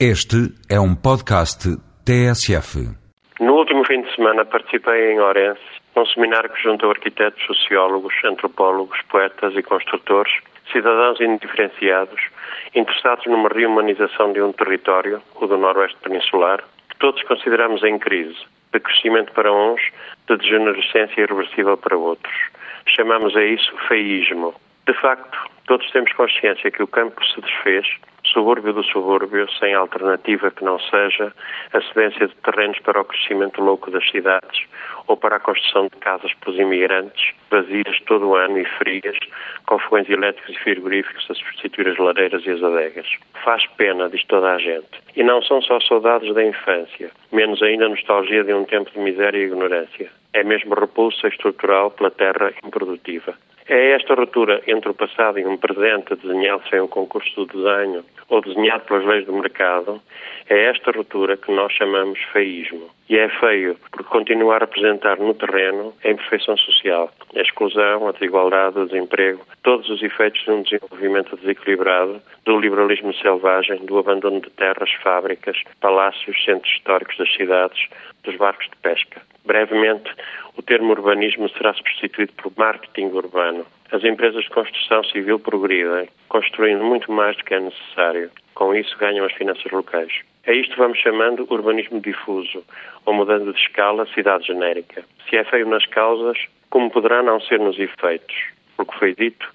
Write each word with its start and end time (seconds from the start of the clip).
Este 0.00 0.50
é 0.68 0.80
um 0.80 0.92
podcast 0.92 1.70
TSF. 2.04 2.82
No 3.38 3.54
último 3.54 3.86
fim 3.86 4.02
de 4.02 4.12
semana 4.16 4.44
participei 4.44 5.12
em 5.12 5.20
Orense 5.20 5.62
num 5.94 6.04
seminário 6.06 6.50
que 6.50 6.60
juntou 6.60 6.90
arquitetos, 6.90 7.40
sociólogos, 7.46 8.12
antropólogos, 8.24 9.00
poetas 9.08 9.54
e 9.54 9.62
construtores, 9.62 10.32
cidadãos 10.72 11.20
indiferenciados, 11.20 12.20
interessados 12.74 13.24
numa 13.26 13.48
reumanização 13.48 14.32
de 14.32 14.42
um 14.42 14.52
território, 14.52 15.22
o 15.36 15.46
do 15.46 15.56
Noroeste 15.56 15.96
Peninsular, 16.02 16.64
que 16.90 16.98
todos 16.98 17.22
consideramos 17.22 17.84
em 17.84 17.96
crise, 17.96 18.34
de 18.72 18.80
crescimento 18.80 19.32
para 19.32 19.52
uns, 19.52 19.80
de 20.28 20.36
degenerescência 20.36 21.20
irreversível 21.20 21.76
para 21.76 21.96
outros. 21.96 22.34
Chamamos 22.86 23.36
a 23.36 23.44
isso 23.44 23.72
feísmo. 23.86 24.56
De 24.88 24.92
facto, 24.94 25.38
todos 25.66 25.90
temos 25.90 26.12
consciência 26.12 26.70
que 26.70 26.82
o 26.82 26.86
campo 26.86 27.24
se 27.26 27.40
desfez 27.40 27.86
subúrbio 28.34 28.72
do 28.72 28.82
subúrbio, 28.82 29.48
sem 29.58 29.74
alternativa 29.74 30.50
que 30.50 30.64
não 30.64 30.78
seja 30.78 31.32
a 31.72 31.80
cedência 31.82 32.26
de 32.26 32.34
terrenos 32.36 32.78
para 32.80 33.00
o 33.00 33.04
crescimento 33.04 33.62
louco 33.62 33.90
das 33.90 34.08
cidades 34.10 34.66
ou 35.06 35.16
para 35.16 35.36
a 35.36 35.40
construção 35.40 35.84
de 35.84 35.96
casas 35.98 36.32
para 36.34 36.50
os 36.50 36.58
imigrantes, 36.58 37.32
vazias 37.50 38.00
todo 38.06 38.28
o 38.28 38.34
ano 38.34 38.58
e 38.58 38.64
frias, 38.64 39.16
com 39.66 39.78
fogões 39.78 40.08
elétricos 40.08 40.56
e 40.56 40.58
frigoríficos 40.58 41.30
a 41.30 41.34
substituir 41.34 41.88
as 41.88 41.98
lareiras 41.98 42.44
e 42.46 42.50
as 42.50 42.62
adegas. 42.62 43.06
Faz 43.44 43.66
pena, 43.76 44.08
diz 44.08 44.24
toda 44.24 44.52
a 44.52 44.58
gente. 44.58 44.88
E 45.14 45.22
não 45.22 45.42
são 45.42 45.60
só 45.60 45.78
saudades 45.80 46.34
da 46.34 46.42
infância, 46.42 47.10
menos 47.30 47.62
ainda 47.62 47.88
nostalgia 47.88 48.42
de 48.42 48.54
um 48.54 48.64
tempo 48.64 48.90
de 48.90 48.98
miséria 48.98 49.38
e 49.38 49.44
ignorância. 49.44 50.10
É 50.32 50.42
mesmo 50.42 50.74
repulsa 50.74 51.28
estrutural 51.28 51.90
pela 51.90 52.10
terra 52.10 52.52
improdutiva. 52.64 53.34
É 53.66 53.92
esta 53.92 54.14
ruptura 54.14 54.62
entre 54.66 54.90
o 54.90 54.94
passado 54.94 55.38
e 55.38 55.46
um 55.46 55.56
presente 55.56 56.14
desenhado 56.16 56.62
sem 56.68 56.80
o 56.80 56.88
concurso 56.88 57.34
do 57.34 57.46
desenho 57.46 58.04
ou 58.28 58.42
desenhado 58.42 58.84
pelas 58.84 59.06
leis 59.06 59.24
do 59.24 59.32
mercado, 59.32 60.02
é 60.48 60.64
esta 60.64 60.90
ruptura 60.90 61.36
que 61.36 61.50
nós 61.50 61.72
chamamos 61.72 62.18
feísmo. 62.32 62.90
E 63.08 63.18
é 63.18 63.28
feio 63.28 63.76
porque 63.90 64.04
continua 64.04 64.56
a 64.56 64.64
apresentar 64.64 65.18
no 65.18 65.32
terreno 65.34 65.94
a 66.04 66.10
imperfeição 66.10 66.56
social, 66.58 67.10
a 67.34 67.40
exclusão, 67.40 68.06
a 68.06 68.12
desigualdade, 68.12 68.78
o 68.78 68.86
desemprego, 68.86 69.40
todos 69.62 69.88
os 69.88 70.02
efeitos 70.02 70.42
de 70.42 70.50
um 70.50 70.62
desenvolvimento 70.62 71.36
desequilibrado, 71.36 72.20
do 72.44 72.58
liberalismo 72.58 73.14
selvagem, 73.14 73.84
do 73.86 73.98
abandono 73.98 74.40
de 74.40 74.50
terras, 74.50 74.90
fábricas, 75.02 75.56
palácios, 75.80 76.42
centros 76.44 76.72
históricos 76.74 77.16
das 77.16 77.32
cidades, 77.34 77.88
dos 78.24 78.36
barcos 78.36 78.66
de 78.66 78.76
pesca. 78.76 79.22
Brevemente, 79.44 80.10
o 80.56 80.62
termo 80.62 80.90
urbanismo 80.90 81.48
será 81.50 81.74
substituído 81.74 82.32
por 82.34 82.52
marketing 82.56 83.06
urbano. 83.06 83.66
As 83.92 84.02
empresas 84.02 84.44
de 84.44 84.50
construção 84.50 85.04
civil 85.04 85.38
progridem, 85.38 86.08
construindo 86.28 86.82
muito 86.82 87.12
mais 87.12 87.36
do 87.36 87.44
que 87.44 87.54
é 87.54 87.60
necessário. 87.60 88.30
Com 88.54 88.74
isso, 88.74 88.96
ganham 88.98 89.26
as 89.26 89.32
finanças 89.32 89.70
locais. 89.70 90.12
A 90.46 90.52
isto 90.52 90.76
vamos 90.76 90.98
chamando 90.98 91.46
urbanismo 91.50 92.00
difuso, 92.00 92.64
ou 93.04 93.14
mudando 93.14 93.52
de 93.52 93.60
escala, 93.60 94.06
cidade 94.14 94.46
genérica. 94.46 95.04
Se 95.28 95.36
é 95.36 95.44
feio 95.44 95.66
nas 95.66 95.86
causas, 95.86 96.38
como 96.70 96.90
poderá 96.90 97.22
não 97.22 97.40
ser 97.40 97.58
nos 97.58 97.78
efeitos? 97.78 98.36
Porque 98.76 98.98
foi 98.98 99.14
dito, 99.14 99.48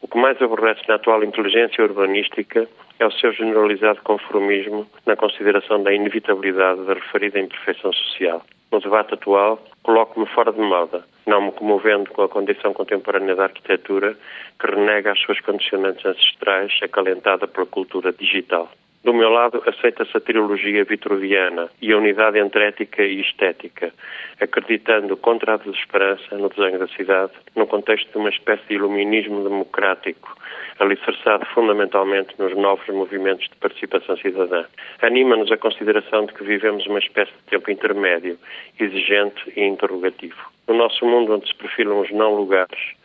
o 0.00 0.08
que 0.08 0.18
mais 0.18 0.40
aborrece 0.40 0.82
na 0.88 0.94
atual 0.94 1.24
inteligência 1.24 1.82
urbanística 1.82 2.68
é 2.98 3.06
o 3.06 3.12
seu 3.12 3.32
generalizado 3.32 4.00
conformismo 4.02 4.86
na 5.06 5.16
consideração 5.16 5.82
da 5.82 5.92
inevitabilidade 5.92 6.84
da 6.84 6.94
referida 6.94 7.38
imperfeição 7.38 7.92
social. 7.92 8.42
No 8.70 8.80
debate 8.80 9.14
atual, 9.14 9.62
coloco-me 9.82 10.26
fora 10.26 10.52
de 10.52 10.60
moda, 10.60 11.04
não 11.26 11.40
me 11.42 11.52
comovendo 11.52 12.10
com 12.10 12.22
a 12.22 12.28
condição 12.28 12.74
contemporânea 12.74 13.34
da 13.34 13.44
arquitetura 13.44 14.16
que 14.60 14.66
renega 14.66 15.12
as 15.12 15.20
suas 15.20 15.40
condicionantes 15.40 16.04
ancestrais, 16.04 16.72
acalentada 16.82 17.46
pela 17.46 17.66
cultura 17.66 18.12
digital. 18.12 18.70
Do 19.04 19.14
meu 19.14 19.30
lado, 19.30 19.62
aceita-se 19.64 20.16
a 20.16 20.20
trilogia 20.20 20.84
vitruviana 20.84 21.70
e 21.80 21.92
a 21.92 21.96
unidade 21.96 22.38
entre 22.38 22.64
ética 22.64 23.02
e 23.02 23.20
estética, 23.20 23.92
acreditando 24.40 25.16
contra 25.16 25.54
a 25.54 25.56
desesperança 25.56 26.36
no 26.36 26.48
desenho 26.48 26.80
da 26.80 26.88
cidade, 26.88 27.32
no 27.54 27.66
contexto 27.66 28.10
de 28.10 28.18
uma 28.18 28.28
espécie 28.28 28.66
de 28.68 28.74
iluminismo 28.74 29.42
democrático, 29.44 30.36
alicerçado 30.80 31.46
fundamentalmente 31.46 32.34
nos 32.38 32.54
novos 32.56 32.86
movimentos 32.88 33.48
de 33.48 33.56
participação 33.56 34.16
cidadã. 34.16 34.64
Anima-nos 35.00 35.50
a 35.52 35.56
consideração 35.56 36.26
de 36.26 36.34
que 36.34 36.42
vivemos 36.42 36.84
uma 36.86 36.98
espécie 36.98 37.32
de 37.32 37.50
tempo 37.50 37.70
intermédio, 37.70 38.36
exigente 38.78 39.52
e 39.56 39.62
interrogativo. 39.62 40.50
No 40.66 40.74
nosso 40.74 41.06
mundo, 41.06 41.34
onde 41.34 41.48
se 41.48 41.54
perfilam 41.54 42.00
os 42.00 42.10
não-lugares, 42.10 42.97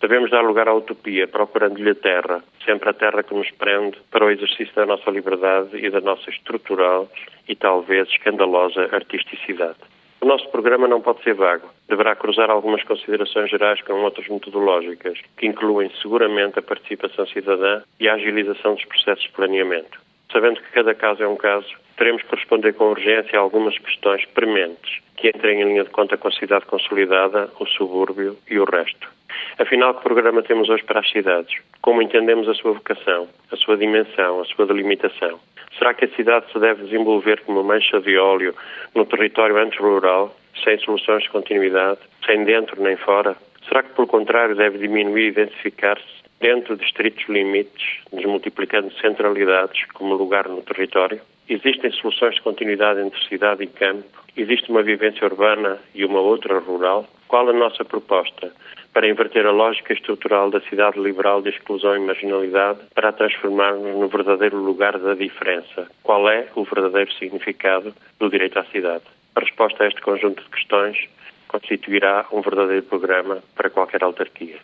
Devemos 0.00 0.30
dar 0.30 0.40
lugar 0.40 0.66
à 0.66 0.74
utopia, 0.74 1.28
procurando-lhe 1.28 1.90
a 1.90 1.94
terra, 1.94 2.42
sempre 2.64 2.88
a 2.88 2.94
terra 2.94 3.22
que 3.22 3.34
nos 3.34 3.50
prende 3.50 3.98
para 4.10 4.24
o 4.24 4.30
exercício 4.30 4.74
da 4.74 4.86
nossa 4.86 5.10
liberdade 5.10 5.76
e 5.76 5.90
da 5.90 6.00
nossa 6.00 6.30
estrutural 6.30 7.06
e 7.46 7.54
talvez 7.54 8.08
escandalosa 8.08 8.88
artisticidade. 8.92 9.76
O 10.22 10.26
nosso 10.26 10.48
programa 10.50 10.88
não 10.88 11.02
pode 11.02 11.22
ser 11.22 11.34
vago. 11.34 11.68
Deverá 11.86 12.16
cruzar 12.16 12.50
algumas 12.50 12.82
considerações 12.82 13.50
gerais 13.50 13.82
com 13.82 13.92
outras 14.02 14.26
metodológicas, 14.28 15.18
que 15.36 15.46
incluem 15.46 15.90
seguramente 16.00 16.58
a 16.58 16.62
participação 16.62 17.26
cidadã 17.26 17.82
e 17.98 18.08
a 18.08 18.14
agilização 18.14 18.74
dos 18.74 18.84
processos 18.86 19.24
de 19.24 19.32
planeamento. 19.32 20.00
Sabendo 20.32 20.62
que 20.62 20.72
cada 20.72 20.94
caso 20.94 21.22
é 21.22 21.28
um 21.28 21.36
caso, 21.36 21.74
teremos 21.98 22.22
que 22.22 22.34
responder 22.34 22.72
com 22.72 22.90
urgência 22.90 23.38
a 23.38 23.42
algumas 23.42 23.76
questões 23.76 24.24
prementes 24.26 25.00
que 25.16 25.28
entrem 25.28 25.60
em 25.60 25.64
linha 25.64 25.84
de 25.84 25.90
conta 25.90 26.16
com 26.16 26.28
a 26.28 26.32
cidade 26.32 26.64
consolidada, 26.64 27.50
o 27.58 27.66
subúrbio 27.66 28.38
e 28.48 28.58
o 28.58 28.64
resto. 28.64 29.19
Afinal, 29.58 29.94
que 29.94 30.02
programa 30.02 30.42
temos 30.42 30.68
hoje 30.68 30.82
para 30.84 31.00
as 31.00 31.10
cidades? 31.10 31.54
Como 31.82 32.02
entendemos 32.02 32.48
a 32.48 32.54
sua 32.54 32.72
vocação, 32.72 33.28
a 33.50 33.56
sua 33.56 33.76
dimensão, 33.76 34.40
a 34.40 34.44
sua 34.44 34.66
delimitação? 34.66 35.38
Será 35.78 35.94
que 35.94 36.04
a 36.04 36.08
cidade 36.08 36.50
se 36.52 36.58
deve 36.58 36.84
desenvolver 36.84 37.40
como 37.42 37.62
mancha 37.62 38.00
de 38.00 38.16
óleo 38.16 38.54
no 38.94 39.04
território 39.06 39.56
antes 39.56 39.78
rural, 39.78 40.34
sem 40.64 40.78
soluções 40.78 41.22
de 41.22 41.30
continuidade, 41.30 42.00
sem 42.26 42.44
dentro 42.44 42.80
nem 42.82 42.96
fora? 42.96 43.36
Será 43.68 43.82
que, 43.82 43.94
pelo 43.94 44.06
contrário, 44.06 44.56
deve 44.56 44.78
diminuir 44.78 45.28
e 45.28 45.32
densificar-se 45.32 46.04
dentro 46.40 46.76
de 46.76 46.84
estritos 46.84 47.28
limites, 47.28 48.00
desmultiplicando 48.12 48.92
centralidades 48.94 49.84
como 49.92 50.14
lugar 50.14 50.48
no 50.48 50.62
território? 50.62 51.20
Existem 51.48 51.90
soluções 51.92 52.36
de 52.36 52.42
continuidade 52.42 53.00
entre 53.00 53.20
cidade 53.28 53.64
e 53.64 53.66
campo? 53.66 54.04
Existe 54.36 54.70
uma 54.70 54.82
vivência 54.82 55.26
urbana 55.26 55.78
e 55.94 56.04
uma 56.04 56.20
outra 56.20 56.58
rural? 56.58 57.06
Qual 57.28 57.48
a 57.48 57.52
nossa 57.52 57.84
proposta? 57.84 58.52
Para 58.92 59.08
inverter 59.08 59.46
a 59.46 59.50
lógica 59.50 59.92
estrutural 59.92 60.50
da 60.50 60.60
cidade 60.62 60.98
liberal 60.98 61.42
de 61.42 61.50
exclusão 61.50 61.96
e 61.96 62.00
marginalidade 62.00 62.80
para 62.94 63.08
a 63.08 63.12
transformarmos 63.12 63.96
no 63.96 64.08
verdadeiro 64.08 64.56
lugar 64.56 64.98
da 64.98 65.14
diferença. 65.14 65.88
Qual 66.02 66.28
é 66.28 66.48
o 66.54 66.64
verdadeiro 66.64 67.12
significado 67.14 67.94
do 68.18 68.28
direito 68.28 68.58
à 68.58 68.64
cidade? 68.64 69.04
A 69.34 69.40
resposta 69.40 69.84
a 69.84 69.88
este 69.88 70.00
conjunto 70.00 70.42
de 70.42 70.50
questões 70.50 71.08
constituirá 71.48 72.26
um 72.30 72.40
verdadeiro 72.40 72.84
programa 72.84 73.42
para 73.56 73.70
qualquer 73.70 74.04
autarquia. 74.04 74.58